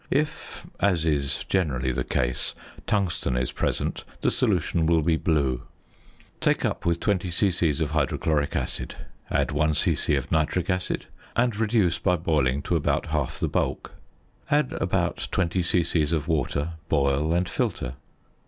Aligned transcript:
If 0.09 0.65
(as 0.79 1.05
is 1.05 1.43
generally 1.43 1.91
the 1.91 2.03
case) 2.03 2.55
tungsten 2.87 3.37
is 3.37 3.51
present 3.51 4.03
the 4.21 4.31
solution 4.31 4.87
will 4.87 5.03
be 5.03 5.15
blue. 5.15 5.61
Take 6.39 6.65
up 6.65 6.87
with 6.87 6.99
20 6.99 7.29
c.c. 7.29 7.69
of 7.83 7.91
hydrochloric 7.91 8.55
acid. 8.55 8.95
Add 9.29 9.51
1 9.51 9.75
c.c. 9.75 10.15
of 10.15 10.31
nitric 10.31 10.71
acid; 10.71 11.05
and 11.35 11.55
reduce 11.55 11.99
by 11.99 12.15
boiling 12.15 12.63
to 12.63 12.75
about 12.75 13.05
half 13.13 13.39
the 13.39 13.47
bulk. 13.47 13.91
Add 14.49 14.73
about 14.81 15.27
20 15.31 15.61
c.c. 15.61 16.01
of 16.01 16.27
water, 16.27 16.73
boil, 16.89 17.31
and 17.31 17.47
filter. 17.47 17.93